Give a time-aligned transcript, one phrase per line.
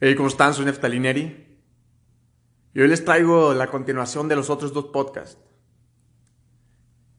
[0.00, 0.52] Hey, ¿cómo están?
[0.52, 1.56] Soy Neftalineri.
[2.74, 5.38] Y hoy les traigo la continuación de los otros dos podcasts.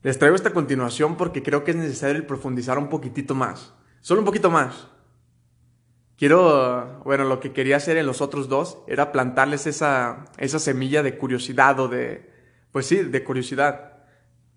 [0.03, 3.73] Les traigo esta continuación porque creo que es necesario profundizar un poquitito más.
[4.01, 4.89] Solo un poquito más.
[6.17, 11.01] Quiero, bueno, lo que quería hacer en los otros dos era plantarles esa, esa semilla
[11.01, 12.29] de curiosidad o de,
[12.73, 14.03] pues sí, de curiosidad.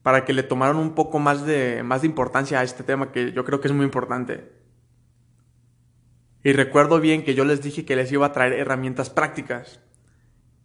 [0.02, 3.30] Para que le tomaran un poco más de, más de importancia a este tema que
[3.30, 4.57] yo creo que es muy importante.
[6.42, 9.80] Y recuerdo bien que yo les dije que les iba a traer herramientas prácticas.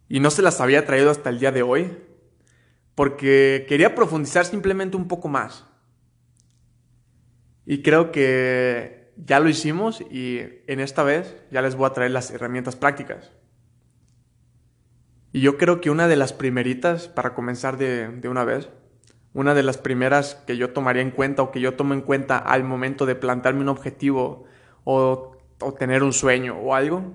[0.08, 1.98] Y no se las había traído hasta el día de hoy.
[2.94, 5.64] Porque quería profundizar simplemente un poco más.
[7.66, 12.10] Y creo que ya lo hicimos y en esta vez ya les voy a traer
[12.10, 13.32] las herramientas prácticas.
[15.32, 18.68] Y yo creo que una de las primeritas, para comenzar de, de una vez,
[19.32, 22.38] una de las primeras que yo tomaría en cuenta o que yo tomo en cuenta
[22.38, 24.44] al momento de plantarme un objetivo
[24.84, 25.33] o
[25.64, 27.12] o tener un sueño o algo,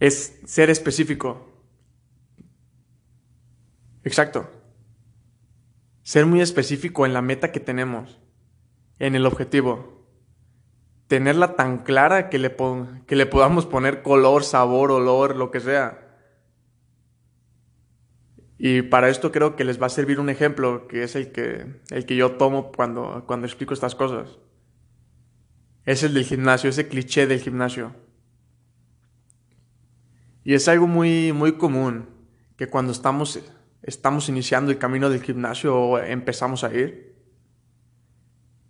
[0.00, 1.46] es ser específico.
[4.02, 4.50] Exacto.
[6.02, 8.18] Ser muy específico en la meta que tenemos,
[8.98, 10.06] en el objetivo.
[11.06, 12.56] Tenerla tan clara que le,
[13.06, 16.06] que le podamos poner color, sabor, olor, lo que sea.
[18.58, 21.80] Y para esto creo que les va a servir un ejemplo que es el que,
[21.90, 24.38] el que yo tomo cuando, cuando explico estas cosas
[25.84, 27.94] es el del gimnasio, ese cliché del gimnasio.
[30.44, 32.08] Y es algo muy, muy común
[32.56, 33.40] que cuando estamos,
[33.82, 37.14] estamos iniciando el camino del gimnasio o empezamos a ir,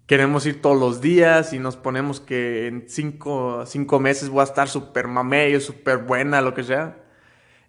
[0.07, 4.45] queremos ir todos los días y nos ponemos que en cinco, cinco meses voy a
[4.45, 7.05] estar súper mamello, súper buena, lo que sea.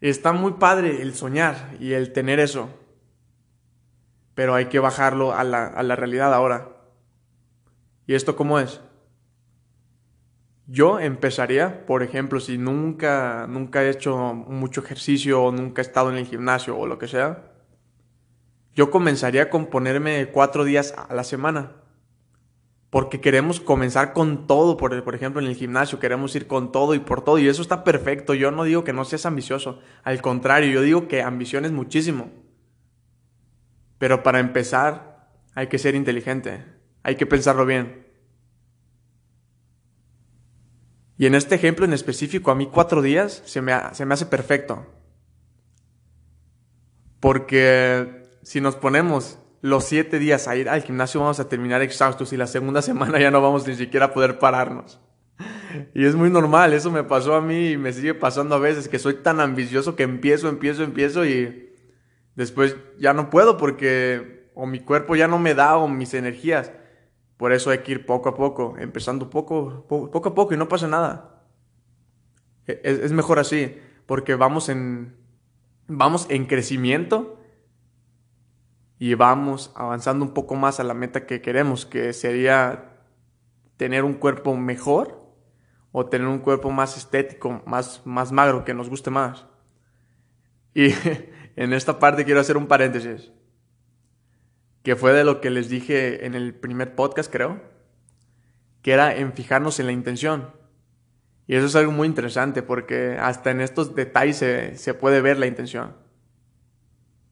[0.02, 2.70] Y está muy padre el soñar y el tener eso.
[4.34, 6.70] Pero hay que bajarlo a la, a la realidad ahora.
[8.08, 8.82] ¿Y esto cómo es?
[10.72, 16.10] Yo empezaría, por ejemplo, si nunca, nunca he hecho mucho ejercicio o nunca he estado
[16.10, 17.52] en el gimnasio o lo que sea,
[18.74, 21.74] yo comenzaría con ponerme cuatro días a la semana.
[22.90, 26.96] Porque queremos comenzar con todo, por, por ejemplo, en el gimnasio, queremos ir con todo
[26.96, 28.34] y por todo, y eso está perfecto.
[28.34, 32.32] Yo no digo que no seas ambicioso, al contrario, yo digo que ambición es muchísimo.
[33.98, 36.64] Pero para empezar, hay que ser inteligente,
[37.04, 38.11] hay que pensarlo bien.
[41.22, 44.26] Y en este ejemplo en específico, a mí cuatro días se me, se me hace
[44.26, 44.88] perfecto.
[47.20, 52.34] Porque si nos ponemos los siete días a ir al gimnasio vamos a terminar exhaustos
[52.34, 55.00] y la segunda semana ya no vamos ni siquiera a poder pararnos.
[55.94, 58.88] Y es muy normal, eso me pasó a mí y me sigue pasando a veces,
[58.88, 61.72] que soy tan ambicioso que empiezo, empiezo, empiezo y
[62.34, 66.72] después ya no puedo porque o mi cuerpo ya no me da o mis energías.
[67.42, 70.68] Por eso hay que ir poco a poco, empezando poco, poco, a poco y no
[70.68, 71.42] pasa nada.
[72.68, 75.16] E, es, mejor así, porque vamos en,
[75.88, 77.40] vamos en crecimiento
[79.00, 83.00] y vamos avanzando un poco más a la meta que queremos, que sería
[83.76, 85.34] tener un cuerpo mejor
[85.92, 89.48] o tener un cuerpo más estético, más, más magro, que nos guste más.
[90.76, 90.94] Y
[91.56, 93.32] en esta parte quiero hacer un paréntesis
[94.84, 97.62] que fue de lo que les dije en el primer podcast, creo,
[98.82, 100.50] que era en fijarnos en la intención.
[101.48, 105.48] Y eso es algo muy interesante porque hasta en estos detalles se, puede ver la
[105.48, 105.96] intención.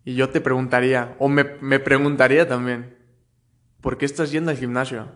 [0.03, 2.97] Y yo te preguntaría, o me, me preguntaría también,
[3.81, 5.07] ¿por qué estás yendo al gimnasio?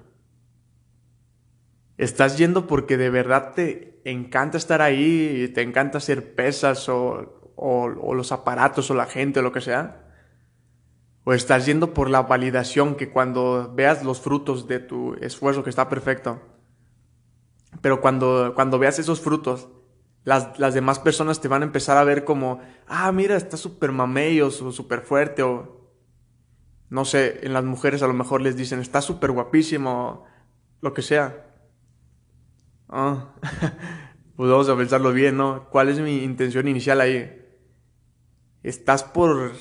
[1.98, 7.54] ¿Estás yendo porque de verdad te encanta estar ahí y te encanta hacer pesas o,
[7.56, 10.03] o los aparatos o la gente o lo que sea?
[11.24, 15.70] O estás yendo por la validación que cuando veas los frutos de tu esfuerzo que
[15.70, 16.42] está perfecto,
[17.82, 19.70] pero cuando, cuando veas esos frutos,
[20.24, 23.92] las, las demás personas te van a empezar a ver como, ah, mira, está súper
[23.92, 25.84] mamello, súper fuerte, o
[26.90, 30.26] no sé, en las mujeres a lo mejor les dicen, está súper guapísimo,
[30.82, 31.48] lo que sea.
[32.88, 33.34] Ah,
[34.36, 35.70] pues vamos a pensarlo bien, ¿no?
[35.70, 37.42] ¿Cuál es mi intención inicial ahí?
[38.62, 39.54] ¿Estás por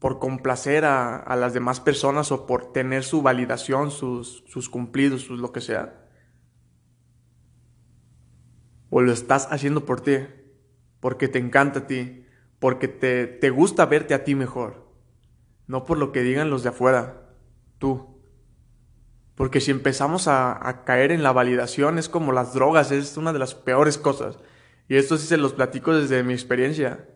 [0.00, 5.38] por complacer a, las demás personas o por tener su validación, sus, sus cumplidos, sus
[5.40, 6.06] lo que sea.
[8.88, 10.16] O lo estás haciendo por ti,
[11.00, 12.24] porque te encanta a ti,
[12.58, 14.90] porque te, te gusta verte a ti mejor,
[15.66, 17.34] no por lo que digan los de afuera,
[17.78, 18.22] tú.
[19.34, 23.34] Porque si empezamos a, a, caer en la validación es como las drogas, es una
[23.34, 24.38] de las peores cosas.
[24.88, 27.06] Y esto sí se los platico desde mi experiencia.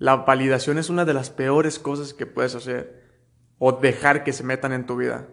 [0.00, 3.04] La validación es una de las peores cosas que puedes hacer
[3.58, 5.28] o dejar que se metan en tu vida.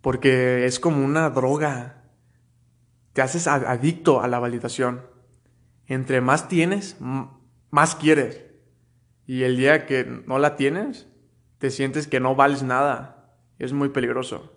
[0.00, 2.04] Porque es como una droga.
[3.12, 5.02] te haces adicto a la validación.
[5.88, 6.96] Entre más tienes,
[7.70, 8.44] más quieres.
[9.26, 11.08] Y el día que no la tienes,
[11.58, 13.34] te sientes que no vales nada.
[13.58, 14.56] Es muy peligroso.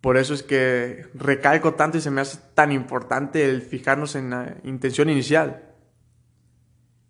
[0.00, 4.30] Por eso es que recalco tanto y se me hace tan importante el fijarnos en
[4.30, 5.71] la intención inicial.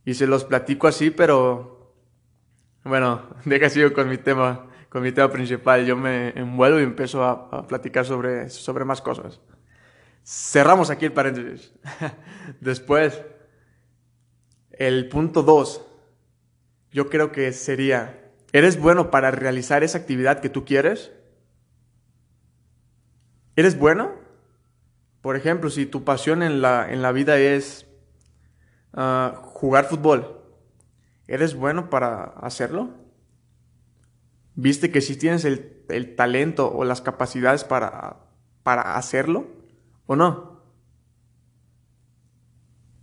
[0.05, 1.95] Y se los platico así, pero
[2.85, 5.87] bueno, deja sigo con mi tema, con mi tema principal.
[5.87, 9.41] Yo me envuelvo y empiezo a, platicar sobre, sobre más cosas.
[10.25, 11.73] Cerramos aquí el paréntesis.
[12.61, 13.23] Después,
[14.73, 15.87] el punto 2,
[16.93, 18.21] yo creo que sería,
[18.53, 21.13] ¿eres bueno para realizar esa actividad que tú quieres?
[23.57, 24.13] ¿Eres bueno?
[25.21, 27.87] Por ejemplo, si tu pasión en la, en la vida es
[28.95, 30.41] jugar fútbol,
[31.27, 32.91] ¿eres bueno para hacerlo?
[34.55, 38.17] ¿Viste que si tienes el, el talento o las capacidades para,
[38.63, 39.47] para hacerlo
[40.07, 40.61] o no?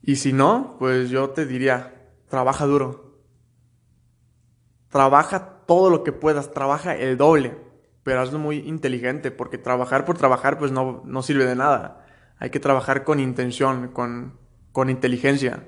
[0.02, 1.94] Y si no, pues yo te diría,
[2.30, 3.20] trabaja duro.
[4.90, 7.58] Trabaja todo lo que puedas, trabaja el doble,
[8.04, 12.06] pero hazlo muy inteligente, porque trabajar por trabajar pues no, no sirve de nada.
[12.40, 14.40] Hay que trabajar con intención, con,
[14.72, 15.64] con inteligencia.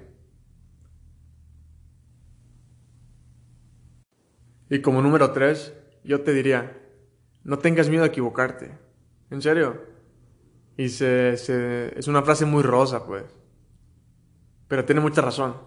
[4.72, 5.74] Y como número tres,
[6.06, 6.80] yo te diría,
[7.44, 8.72] no tengas miedo a equivocarte.
[9.30, 9.82] En serio.
[10.78, 13.26] Y se, es una frase muy rosa, pues.
[14.70, 15.58] Pero tiene mucha razón.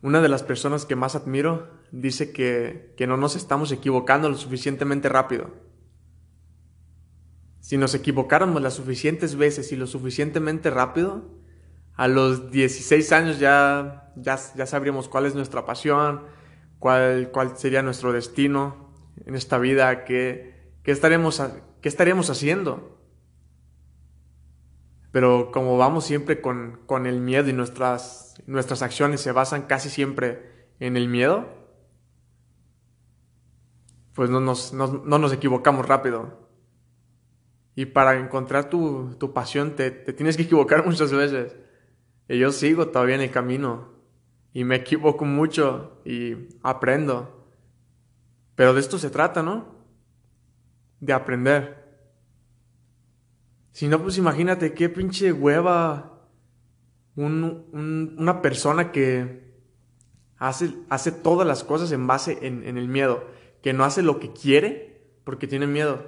[0.00, 4.36] Una de las personas que más admiro dice que, que no nos estamos equivocando lo
[4.38, 5.50] suficientemente rápido.
[7.60, 11.22] Si nos equivocáramos las suficientes veces y lo suficientemente rápido,
[11.96, 16.22] a los 16 años ya, ya, ya sabríamos cuál es nuestra pasión,
[16.78, 18.92] cuál, cuál sería nuestro destino
[19.26, 21.42] en esta vida, qué, qué, estaremos,
[21.80, 22.98] qué estaríamos haciendo.
[25.12, 29.88] Pero como vamos siempre con, con el miedo y nuestras, nuestras acciones se basan casi
[29.88, 31.46] siempre en el miedo,
[34.14, 36.48] pues no nos, no, no nos equivocamos rápido.
[37.76, 41.56] Y para encontrar tu, tu pasión te, te, tienes que equivocar muchas veces.
[42.28, 43.93] Y yo sigo todavía en el camino.
[44.54, 47.44] Y me equivoco mucho y aprendo.
[48.54, 49.74] Pero de esto se trata, ¿no?
[51.00, 51.84] De aprender.
[53.72, 56.28] Si no, pues imagínate qué pinche hueva
[57.16, 59.52] una persona que
[60.38, 63.24] hace, hace todas las cosas en base en, en el miedo,
[63.62, 66.06] que no hace lo que quiere porque tiene miedo.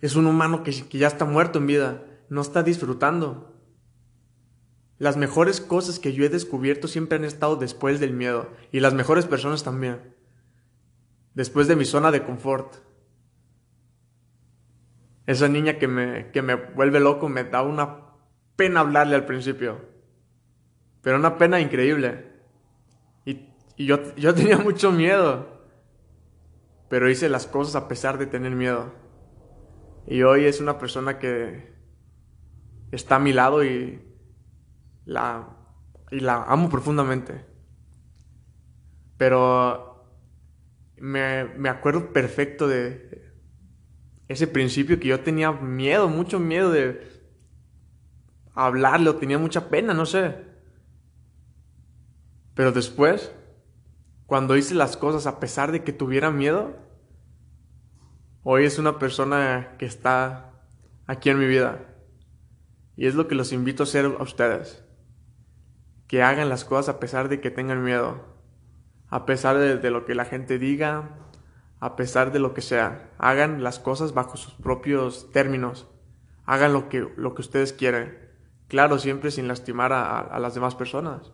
[0.00, 3.53] Es un humano que, que ya está muerto en vida, no está disfrutando.
[5.04, 8.94] Las mejores cosas que yo he descubierto siempre han estado después del miedo y las
[8.94, 10.00] mejores personas también.
[11.34, 12.76] Después de mi zona de confort.
[15.26, 18.14] Esa niña que me, que me vuelve loco me da una
[18.56, 19.78] pena hablarle al principio.
[21.02, 22.32] Pero una pena increíble.
[23.26, 25.66] Y, y yo, yo tenía mucho miedo.
[26.88, 28.94] Pero hice las cosas a pesar de tener miedo.
[30.06, 31.74] Y hoy es una persona que
[32.90, 34.13] está a mi lado y
[35.04, 35.48] la,
[36.10, 37.44] y la amo profundamente.
[39.16, 40.06] Pero
[40.96, 43.24] me, me acuerdo perfecto de,
[44.28, 47.06] ese principio que yo tenía miedo, mucho miedo de
[48.54, 50.36] hablarle o tenía mucha pena, no sé.
[52.54, 53.32] Pero después,
[54.26, 56.76] cuando hice las cosas a pesar de que tuviera miedo,
[58.42, 60.52] hoy es una persona que está
[61.06, 61.80] aquí en mi vida.
[62.96, 64.83] Y es lo que los invito a hacer a ustedes.
[66.06, 68.24] Que hagan las cosas a pesar de que tengan miedo.
[69.08, 71.18] A pesar de, lo que la gente diga,
[71.80, 73.10] a pesar de lo que sea.
[73.18, 75.88] Hagan las cosas bajo sus propios términos.
[76.44, 78.18] Hagan lo que, lo que ustedes quieren.
[78.68, 81.32] Claro, siempre sin lastimar a, a las demás personas.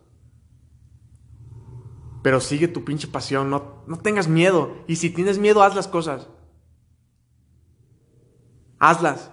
[2.21, 4.83] Pero sigue tu pinche pasión, no, no tengas miedo.
[4.87, 6.29] Y si tienes miedo, haz las cosas.
[8.79, 9.31] Hazlas.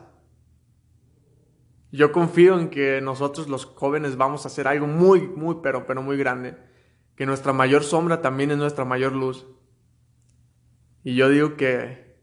[1.90, 6.02] Yo confío en que nosotros los jóvenes vamos a hacer algo muy, muy, pero, pero
[6.02, 6.56] muy grande.
[7.16, 9.46] Que nuestra mayor sombra también es nuestra mayor luz.
[11.02, 12.16] Y yo digo que,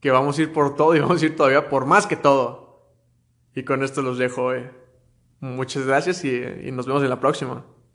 [0.00, 2.92] que vamos a ir por todo y vamos a ir todavía por más que todo.
[3.54, 4.52] Y con esto los dejo.
[4.54, 4.70] Eh.
[5.40, 7.64] Muchas gracias y nos vemos en la próxima.